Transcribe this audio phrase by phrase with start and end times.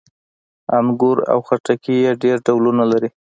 [0.77, 3.09] انګور او خټکي یې ډېر ډولونه لري.